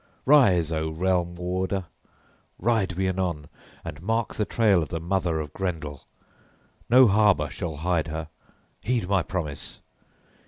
Rise, 0.25 0.71
O 0.71 0.89
realm 0.89 1.35
warder! 1.35 1.85
Ride 2.57 2.93
we 2.93 3.07
anon, 3.07 3.49
and 3.85 4.01
mark 4.01 4.33
the 4.33 4.45
trail 4.45 4.81
of 4.81 4.89
the 4.89 4.99
mother 4.99 5.39
of 5.39 5.53
Grendel. 5.53 6.07
No 6.89 7.07
harbor 7.07 7.51
shall 7.51 7.75
hide 7.75 8.07
her 8.07 8.29
heed 8.79 9.07
my 9.07 9.21
promise! 9.21 9.79